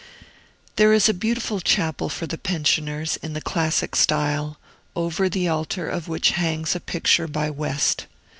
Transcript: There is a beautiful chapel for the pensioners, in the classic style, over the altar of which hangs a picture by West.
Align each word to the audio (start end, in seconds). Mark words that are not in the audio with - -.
There 0.77 0.93
is 0.93 1.07
a 1.07 1.13
beautiful 1.13 1.59
chapel 1.59 2.09
for 2.09 2.25
the 2.25 2.39
pensioners, 2.39 3.17
in 3.17 3.33
the 3.33 3.39
classic 3.39 3.95
style, 3.95 4.57
over 4.95 5.29
the 5.29 5.47
altar 5.47 5.87
of 5.87 6.07
which 6.07 6.31
hangs 6.31 6.75
a 6.75 6.79
picture 6.79 7.27
by 7.27 7.51
West. 7.51 8.07